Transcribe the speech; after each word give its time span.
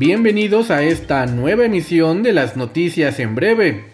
Bienvenidos 0.00 0.70
a 0.70 0.82
esta 0.82 1.26
nueva 1.26 1.66
emisión 1.66 2.22
de 2.22 2.32
las 2.32 2.56
noticias 2.56 3.20
en 3.20 3.34
breve, 3.34 3.84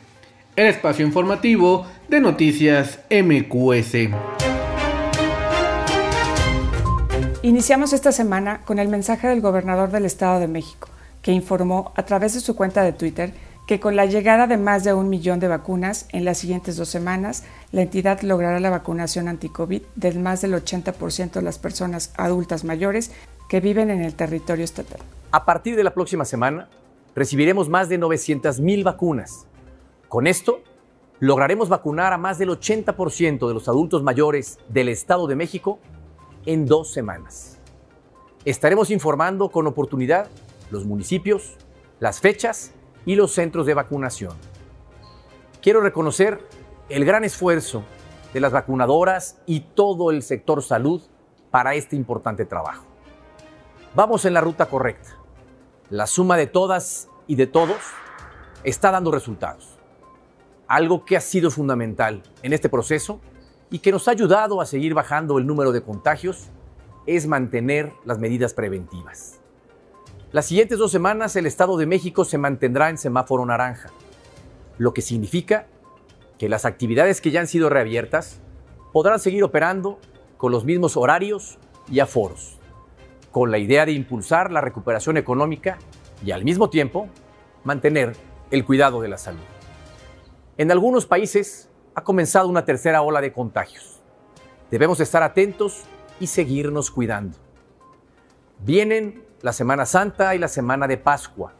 el 0.54 0.66
espacio 0.66 1.04
informativo 1.04 1.84
de 2.06 2.20
noticias 2.20 3.00
MQS. 3.10 4.14
Iniciamos 7.42 7.92
esta 7.92 8.12
semana 8.12 8.60
con 8.64 8.78
el 8.78 8.86
mensaje 8.86 9.26
del 9.26 9.40
gobernador 9.40 9.90
del 9.90 10.04
Estado 10.04 10.38
de 10.38 10.46
México, 10.46 10.90
que 11.22 11.32
informó 11.32 11.92
a 11.96 12.04
través 12.04 12.34
de 12.34 12.40
su 12.40 12.54
cuenta 12.54 12.84
de 12.84 12.92
Twitter 12.92 13.34
que 13.66 13.80
con 13.80 13.96
la 13.96 14.06
llegada 14.06 14.46
de 14.46 14.58
más 14.58 14.84
de 14.84 14.94
un 14.94 15.08
millón 15.08 15.40
de 15.40 15.48
vacunas 15.48 16.06
en 16.10 16.24
las 16.24 16.38
siguientes 16.38 16.76
dos 16.76 16.88
semanas, 16.88 17.42
la 17.72 17.82
entidad 17.82 18.20
logrará 18.20 18.60
la 18.60 18.70
vacunación 18.70 19.26
anti-COVID 19.26 19.82
del 19.96 20.20
más 20.20 20.40
del 20.40 20.54
80% 20.54 21.32
de 21.32 21.42
las 21.42 21.58
personas 21.58 22.12
adultas 22.16 22.62
mayores 22.62 23.10
que 23.48 23.60
viven 23.60 23.90
en 23.90 24.02
el 24.02 24.14
territorio 24.14 24.64
estatal. 24.64 25.00
A 25.30 25.44
partir 25.44 25.76
de 25.76 25.84
la 25.84 25.94
próxima 25.94 26.24
semana, 26.24 26.68
recibiremos 27.14 27.68
más 27.68 27.88
de 27.88 27.98
900 27.98 28.60
mil 28.60 28.84
vacunas. 28.84 29.46
Con 30.08 30.26
esto, 30.26 30.62
lograremos 31.20 31.68
vacunar 31.68 32.12
a 32.12 32.18
más 32.18 32.38
del 32.38 32.50
80% 32.50 33.48
de 33.48 33.54
los 33.54 33.68
adultos 33.68 34.02
mayores 34.02 34.58
del 34.68 34.88
Estado 34.88 35.26
de 35.26 35.36
México 35.36 35.78
en 36.44 36.66
dos 36.66 36.92
semanas. 36.92 37.58
Estaremos 38.44 38.90
informando 38.90 39.50
con 39.50 39.66
oportunidad 39.66 40.28
los 40.70 40.84
municipios, 40.84 41.56
las 42.00 42.20
fechas 42.20 42.72
y 43.04 43.14
los 43.14 43.32
centros 43.32 43.66
de 43.66 43.74
vacunación. 43.74 44.34
Quiero 45.62 45.80
reconocer 45.80 46.40
el 46.88 47.04
gran 47.04 47.24
esfuerzo 47.24 47.82
de 48.32 48.40
las 48.40 48.52
vacunadoras 48.52 49.40
y 49.46 49.60
todo 49.60 50.10
el 50.10 50.22
sector 50.22 50.62
salud 50.62 51.02
para 51.50 51.74
este 51.74 51.96
importante 51.96 52.44
trabajo. 52.44 52.95
Vamos 53.96 54.26
en 54.26 54.34
la 54.34 54.42
ruta 54.42 54.66
correcta. 54.66 55.16
La 55.88 56.06
suma 56.06 56.36
de 56.36 56.46
todas 56.46 57.08
y 57.26 57.36
de 57.36 57.46
todos 57.46 57.78
está 58.62 58.90
dando 58.90 59.10
resultados. 59.10 59.78
Algo 60.68 61.06
que 61.06 61.16
ha 61.16 61.20
sido 61.22 61.50
fundamental 61.50 62.22
en 62.42 62.52
este 62.52 62.68
proceso 62.68 63.22
y 63.70 63.78
que 63.78 63.92
nos 63.92 64.06
ha 64.06 64.10
ayudado 64.10 64.60
a 64.60 64.66
seguir 64.66 64.92
bajando 64.92 65.38
el 65.38 65.46
número 65.46 65.72
de 65.72 65.82
contagios 65.82 66.50
es 67.06 67.26
mantener 67.26 67.90
las 68.04 68.18
medidas 68.18 68.52
preventivas. 68.52 69.40
Las 70.30 70.44
siguientes 70.44 70.78
dos 70.78 70.92
semanas 70.92 71.34
el 71.34 71.46
Estado 71.46 71.78
de 71.78 71.86
México 71.86 72.26
se 72.26 72.36
mantendrá 72.36 72.90
en 72.90 72.98
semáforo 72.98 73.46
naranja, 73.46 73.88
lo 74.76 74.92
que 74.92 75.00
significa 75.00 75.68
que 76.38 76.50
las 76.50 76.66
actividades 76.66 77.22
que 77.22 77.30
ya 77.30 77.40
han 77.40 77.48
sido 77.48 77.70
reabiertas 77.70 78.42
podrán 78.92 79.20
seguir 79.20 79.42
operando 79.42 79.98
con 80.36 80.52
los 80.52 80.66
mismos 80.66 80.98
horarios 80.98 81.58
y 81.90 82.00
aforos, 82.00 82.58
con 83.36 83.50
la 83.50 83.58
idea 83.58 83.84
de 83.84 83.92
impulsar 83.92 84.50
la 84.50 84.62
recuperación 84.62 85.18
económica 85.18 85.76
y 86.24 86.30
al 86.30 86.42
mismo 86.42 86.70
tiempo 86.70 87.06
mantener 87.64 88.16
el 88.50 88.64
cuidado 88.64 89.02
de 89.02 89.08
la 89.08 89.18
salud. 89.18 89.44
En 90.56 90.72
algunos 90.72 91.04
países 91.04 91.68
ha 91.94 92.02
comenzado 92.02 92.48
una 92.48 92.64
tercera 92.64 93.02
ola 93.02 93.20
de 93.20 93.34
contagios. 93.34 94.00
Debemos 94.70 95.00
estar 95.00 95.22
atentos 95.22 95.84
y 96.18 96.28
seguirnos 96.28 96.90
cuidando. 96.90 97.36
Vienen 98.60 99.22
la 99.42 99.52
Semana 99.52 99.84
Santa 99.84 100.34
y 100.34 100.38
la 100.38 100.48
Semana 100.48 100.88
de 100.88 100.96
Pascua. 100.96 101.52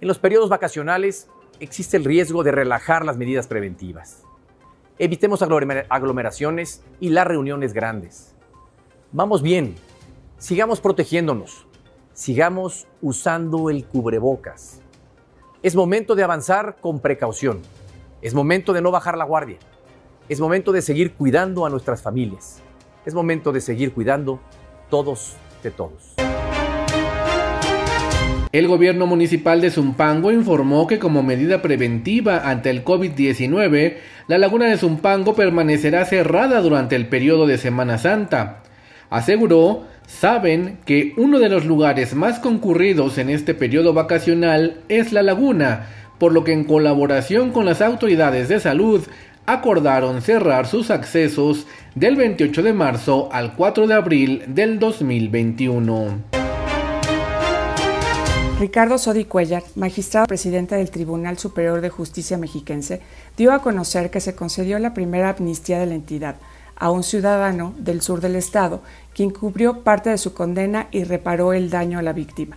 En 0.00 0.06
los 0.06 0.20
periodos 0.20 0.48
vacacionales 0.48 1.26
existe 1.58 1.96
el 1.96 2.04
riesgo 2.04 2.44
de 2.44 2.52
relajar 2.52 3.04
las 3.04 3.16
medidas 3.16 3.48
preventivas. 3.48 4.22
Evitemos 5.00 5.42
aglomeraciones 5.42 6.84
y 7.00 7.08
las 7.08 7.26
reuniones 7.26 7.72
grandes. 7.72 8.36
Vamos 9.10 9.42
bien, 9.42 9.74
sigamos 10.44 10.82
protegiéndonos, 10.82 11.66
sigamos 12.12 12.86
usando 13.00 13.70
el 13.70 13.86
cubrebocas. 13.86 14.82
Es 15.62 15.74
momento 15.74 16.14
de 16.14 16.22
avanzar 16.22 16.76
con 16.82 17.00
precaución. 17.00 17.62
Es 18.20 18.34
momento 18.34 18.74
de 18.74 18.82
no 18.82 18.90
bajar 18.90 19.16
la 19.16 19.24
guardia. 19.24 19.56
Es 20.28 20.40
momento 20.40 20.70
de 20.72 20.82
seguir 20.82 21.14
cuidando 21.14 21.64
a 21.64 21.70
nuestras 21.70 22.02
familias. 22.02 22.60
Es 23.06 23.14
momento 23.14 23.52
de 23.52 23.62
seguir 23.62 23.94
cuidando 23.94 24.38
todos 24.90 25.34
de 25.62 25.70
todos. 25.70 26.14
El 28.52 28.68
gobierno 28.68 29.06
municipal 29.06 29.62
de 29.62 29.70
Zumpango 29.70 30.30
informó 30.30 30.86
que 30.86 30.98
como 30.98 31.22
medida 31.22 31.62
preventiva 31.62 32.50
ante 32.50 32.68
el 32.68 32.84
COVID-19, 32.84 33.96
la 34.28 34.36
laguna 34.36 34.66
de 34.66 34.76
Zumpango 34.76 35.34
permanecerá 35.34 36.04
cerrada 36.04 36.60
durante 36.60 36.96
el 36.96 37.08
periodo 37.08 37.46
de 37.46 37.56
Semana 37.56 37.96
Santa. 37.96 38.63
Aseguró, 39.14 39.84
saben 40.08 40.78
que 40.84 41.14
uno 41.16 41.38
de 41.38 41.48
los 41.48 41.66
lugares 41.66 42.16
más 42.16 42.40
concurridos 42.40 43.16
en 43.16 43.30
este 43.30 43.54
periodo 43.54 43.92
vacacional 43.92 44.80
es 44.88 45.12
la 45.12 45.22
laguna, 45.22 45.86
por 46.18 46.32
lo 46.32 46.42
que 46.42 46.52
en 46.52 46.64
colaboración 46.64 47.52
con 47.52 47.64
las 47.64 47.80
autoridades 47.80 48.48
de 48.48 48.58
salud 48.58 49.06
acordaron 49.46 50.20
cerrar 50.20 50.66
sus 50.66 50.90
accesos 50.90 51.68
del 51.94 52.16
28 52.16 52.64
de 52.64 52.72
marzo 52.72 53.28
al 53.30 53.54
4 53.54 53.86
de 53.86 53.94
abril 53.94 54.42
del 54.48 54.80
2021. 54.80 56.18
Ricardo 58.58 58.98
Sodi 58.98 59.26
Cuellar, 59.26 59.62
magistrado 59.76 60.26
presidente 60.26 60.74
del 60.74 60.90
Tribunal 60.90 61.38
Superior 61.38 61.80
de 61.82 61.90
Justicia 61.90 62.36
Mexiquense, 62.36 63.00
dio 63.36 63.52
a 63.52 63.62
conocer 63.62 64.10
que 64.10 64.18
se 64.18 64.34
concedió 64.34 64.80
la 64.80 64.92
primera 64.92 65.28
amnistía 65.30 65.78
de 65.78 65.86
la 65.86 65.94
entidad 65.94 66.34
a 66.76 66.90
un 66.90 67.02
ciudadano 67.02 67.74
del 67.78 68.00
sur 68.00 68.20
del 68.20 68.36
estado, 68.36 68.80
quien 69.14 69.30
cubrió 69.30 69.80
parte 69.82 70.10
de 70.10 70.18
su 70.18 70.34
condena 70.34 70.88
y 70.90 71.04
reparó 71.04 71.52
el 71.52 71.70
daño 71.70 71.98
a 71.98 72.02
la 72.02 72.12
víctima. 72.12 72.56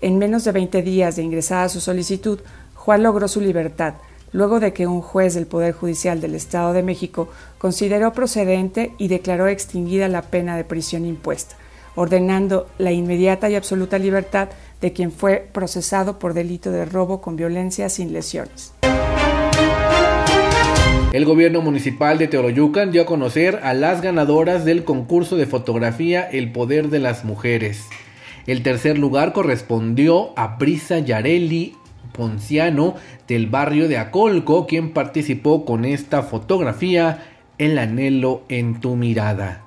En 0.00 0.18
menos 0.18 0.44
de 0.44 0.52
20 0.52 0.82
días 0.82 1.16
de 1.16 1.22
ingresada 1.22 1.68
su 1.68 1.80
solicitud, 1.80 2.40
Juan 2.74 3.02
logró 3.02 3.28
su 3.28 3.40
libertad, 3.40 3.94
luego 4.32 4.60
de 4.60 4.72
que 4.72 4.86
un 4.86 5.00
juez 5.00 5.34
del 5.34 5.46
Poder 5.46 5.72
Judicial 5.72 6.20
del 6.20 6.34
Estado 6.34 6.72
de 6.72 6.82
México 6.82 7.28
consideró 7.58 8.12
procedente 8.12 8.92
y 8.98 9.08
declaró 9.08 9.48
extinguida 9.48 10.08
la 10.08 10.22
pena 10.22 10.56
de 10.56 10.64
prisión 10.64 11.06
impuesta, 11.06 11.56
ordenando 11.94 12.68
la 12.78 12.92
inmediata 12.92 13.48
y 13.48 13.54
absoluta 13.54 13.98
libertad 13.98 14.48
de 14.80 14.92
quien 14.92 15.10
fue 15.10 15.48
procesado 15.52 16.18
por 16.18 16.34
delito 16.34 16.70
de 16.70 16.84
robo 16.84 17.20
con 17.20 17.36
violencia 17.36 17.88
sin 17.88 18.12
lesiones. 18.12 18.72
El 21.16 21.24
gobierno 21.24 21.62
municipal 21.62 22.18
de 22.18 22.28
Teoloyucan 22.28 22.92
dio 22.92 23.00
a 23.00 23.06
conocer 23.06 23.60
a 23.62 23.72
las 23.72 24.02
ganadoras 24.02 24.66
del 24.66 24.84
concurso 24.84 25.38
de 25.38 25.46
fotografía 25.46 26.28
El 26.28 26.52
Poder 26.52 26.90
de 26.90 26.98
las 26.98 27.24
Mujeres. 27.24 27.86
El 28.46 28.62
tercer 28.62 28.98
lugar 28.98 29.32
correspondió 29.32 30.38
a 30.38 30.58
Brisa 30.58 30.98
Yareli 30.98 31.74
Ponciano 32.12 32.96
del 33.26 33.46
barrio 33.46 33.88
de 33.88 33.96
Acolco, 33.96 34.66
quien 34.66 34.92
participó 34.92 35.64
con 35.64 35.86
esta 35.86 36.22
fotografía 36.22 37.24
El 37.56 37.78
anhelo 37.78 38.42
en 38.50 38.78
tu 38.82 38.94
mirada. 38.94 39.62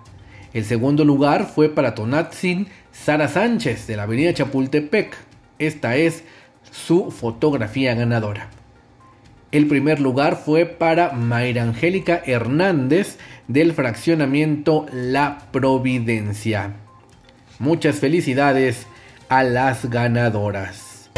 El 0.53 0.65
segundo 0.65 1.03
lugar 1.03 1.47
fue 1.47 1.69
para 1.69 1.95
Tonatzin 1.95 2.67
Sara 2.91 3.27
Sánchez 3.27 3.87
de 3.87 3.97
la 3.97 4.03
avenida 4.03 4.35
Chapultepec. 4.35 5.17
Esta 5.57 5.95
es 5.95 6.23
su 6.69 7.09
fotografía 7.09 7.95
ganadora. 7.95 8.51
El 9.51 9.67
primer 9.67 9.99
lugar 9.99 10.35
fue 10.35 10.67
para 10.67 11.11
Mayra 11.13 11.63
Angélica 11.63 12.21
Hernández 12.23 13.17
del 13.47 13.73
fraccionamiento 13.73 14.85
La 14.93 15.39
Providencia. 15.51 16.73
Muchas 17.57 17.95
felicidades 17.95 18.85
a 19.27 19.41
las 19.43 19.89
ganadoras. 19.89 21.09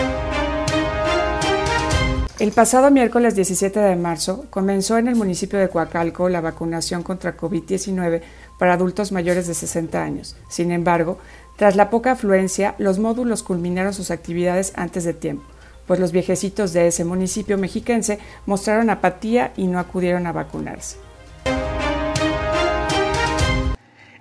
El 2.40 2.54
pasado 2.54 2.90
miércoles 2.90 3.36
17 3.36 3.82
de 3.82 3.96
marzo 3.98 4.46
comenzó 4.50 4.98
en 4.98 5.10
el 5.10 5.16
municipio 5.16 5.60
de 5.60 5.68
Coacalco 5.68 6.30
la 6.30 6.40
vacunación 6.40 7.04
contra 7.04 7.36
COVID-19 7.36 8.22
para 8.58 8.74
adultos 8.74 9.12
mayores 9.12 9.46
de 9.46 9.54
60 9.54 10.02
años. 10.02 10.38
Sin 10.50 10.72
embargo, 10.72 11.20
tras 11.58 11.76
la 11.76 11.90
poca 11.90 12.14
afluencia, 12.14 12.76
los 12.78 12.98
módulos 12.98 13.44
culminaron 13.44 13.94
sus 13.94 14.10
actividades 14.10 14.72
antes 14.76 15.04
de 15.04 15.14
tiempo, 15.14 15.44
pues 15.88 16.00
los 16.00 16.12
viejecitos 16.12 16.74
de 16.74 16.88
ese 16.88 17.04
municipio 17.04 17.58
mexiquense 17.58 18.20
mostraron 18.46 18.90
apatía 18.90 19.54
y 19.58 19.68
no 19.68 19.80
acudieron 19.80 20.28
a 20.28 20.32
vacunarse. 20.32 20.98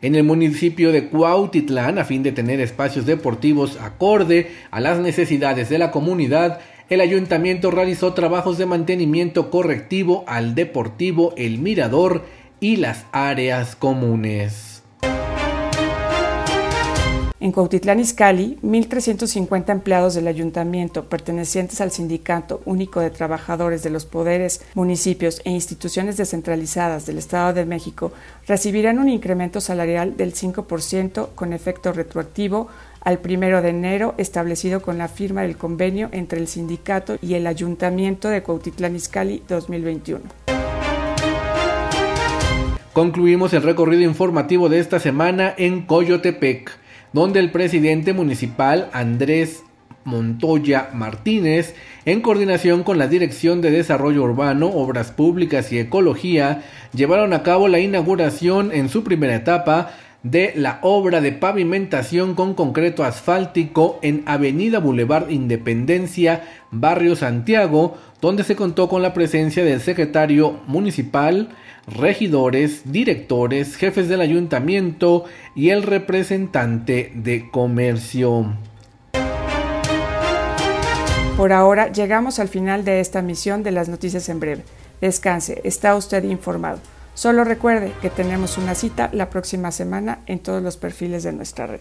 En 0.02 0.14
el 0.14 0.24
municipio 0.24 0.92
de 0.92 1.08
Cuautitlán, 1.08 1.98
a 1.98 2.06
fin 2.06 2.22
de 2.22 2.32
tener 2.32 2.58
espacios 2.60 3.04
deportivos 3.04 3.78
acorde 3.78 4.50
a 4.70 4.80
las 4.80 4.98
necesidades 4.98 5.68
de 5.68 5.76
la 5.76 5.90
comunidad, 5.90 6.60
el 6.88 7.02
ayuntamiento 7.02 7.70
realizó 7.70 8.14
trabajos 8.14 8.56
de 8.56 8.64
mantenimiento 8.66 9.50
correctivo 9.50 10.24
al 10.26 10.54
deportivo 10.54 11.34
El 11.36 11.58
Mirador 11.58 12.24
y 12.60 12.76
las 12.76 13.04
áreas 13.12 13.76
comunes. 13.76 14.79
En 17.42 17.52
Cuautitlán 17.52 18.00
Izcalli, 18.00 18.58
1.350 18.62 19.70
empleados 19.70 20.14
del 20.14 20.28
ayuntamiento 20.28 21.06
pertenecientes 21.06 21.80
al 21.80 21.90
Sindicato 21.90 22.60
Único 22.66 23.00
de 23.00 23.08
Trabajadores 23.08 23.82
de 23.82 23.88
los 23.88 24.04
Poderes, 24.04 24.60
Municipios 24.74 25.40
e 25.46 25.50
Instituciones 25.50 26.18
Descentralizadas 26.18 27.06
del 27.06 27.16
Estado 27.16 27.54
de 27.54 27.64
México 27.64 28.12
recibirán 28.46 28.98
un 28.98 29.08
incremento 29.08 29.62
salarial 29.62 30.18
del 30.18 30.34
5% 30.34 31.28
con 31.34 31.54
efecto 31.54 31.94
retroactivo 31.94 32.68
al 33.00 33.20
primero 33.20 33.62
de 33.62 33.70
enero, 33.70 34.14
establecido 34.18 34.82
con 34.82 34.98
la 34.98 35.08
firma 35.08 35.40
del 35.40 35.56
convenio 35.56 36.10
entre 36.12 36.40
el 36.40 36.46
sindicato 36.46 37.16
y 37.22 37.34
el 37.34 37.46
Ayuntamiento 37.46 38.28
de 38.28 38.42
Cuautitlán 38.42 38.96
Izcalli 38.96 39.42
2021. 39.48 40.20
Concluimos 42.92 43.54
el 43.54 43.62
recorrido 43.62 44.02
informativo 44.02 44.68
de 44.68 44.80
esta 44.80 45.00
semana 45.00 45.54
en 45.56 45.86
Coyotepec 45.86 46.79
donde 47.12 47.40
el 47.40 47.50
presidente 47.50 48.12
municipal 48.12 48.88
Andrés 48.92 49.64
Montoya 50.04 50.90
Martínez, 50.94 51.74
en 52.04 52.20
coordinación 52.20 52.82
con 52.82 52.98
la 52.98 53.06
Dirección 53.06 53.60
de 53.60 53.70
Desarrollo 53.70 54.22
Urbano, 54.22 54.68
Obras 54.68 55.10
Públicas 55.12 55.72
y 55.72 55.78
Ecología, 55.78 56.62
llevaron 56.94 57.32
a 57.32 57.42
cabo 57.42 57.68
la 57.68 57.80
inauguración 57.80 58.72
en 58.72 58.88
su 58.88 59.04
primera 59.04 59.34
etapa 59.34 59.92
de 60.22 60.52
la 60.54 60.78
obra 60.82 61.20
de 61.20 61.32
pavimentación 61.32 62.34
con 62.34 62.54
concreto 62.54 63.04
asfáltico 63.04 63.98
en 64.02 64.22
Avenida 64.26 64.78
Boulevard 64.78 65.30
Independencia, 65.30 66.44
Barrio 66.70 67.16
Santiago, 67.16 67.96
donde 68.20 68.44
se 68.44 68.56
contó 68.56 68.88
con 68.88 69.02
la 69.02 69.14
presencia 69.14 69.64
del 69.64 69.80
secretario 69.80 70.60
municipal, 70.66 71.48
regidores, 71.86 72.92
directores, 72.92 73.76
jefes 73.76 74.08
del 74.08 74.20
ayuntamiento 74.20 75.24
y 75.54 75.70
el 75.70 75.82
representante 75.82 77.12
de 77.14 77.50
comercio. 77.50 78.56
Por 81.36 81.54
ahora 81.54 81.90
llegamos 81.90 82.38
al 82.38 82.48
final 82.48 82.84
de 82.84 83.00
esta 83.00 83.22
misión 83.22 83.62
de 83.62 83.70
las 83.70 83.88
noticias 83.88 84.28
en 84.28 84.40
breve. 84.40 84.62
Descanse, 85.00 85.62
está 85.64 85.96
usted 85.96 86.22
informado. 86.24 86.80
Solo 87.20 87.44
recuerde 87.44 87.92
que 88.00 88.08
tenemos 88.08 88.56
una 88.56 88.74
cita 88.74 89.10
la 89.12 89.28
próxima 89.28 89.72
semana 89.72 90.20
en 90.24 90.38
todos 90.38 90.62
los 90.62 90.78
perfiles 90.78 91.22
de 91.22 91.34
nuestra 91.34 91.66
red. 91.66 91.80